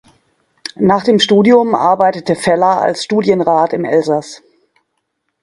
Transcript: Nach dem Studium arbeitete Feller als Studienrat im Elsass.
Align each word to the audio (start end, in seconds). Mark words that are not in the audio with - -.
Nach 0.79 1.03
dem 1.03 1.19
Studium 1.19 1.75
arbeitete 1.75 2.33
Feller 2.35 2.81
als 2.81 3.03
Studienrat 3.03 3.71
im 3.73 3.85
Elsass. 3.85 4.41